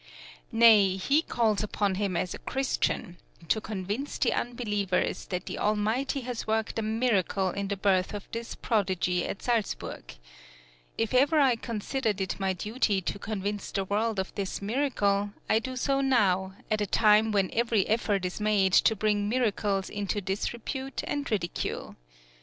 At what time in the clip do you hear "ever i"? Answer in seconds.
11.13-11.55